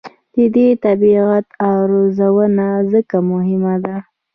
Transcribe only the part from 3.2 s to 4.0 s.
مهمه ده.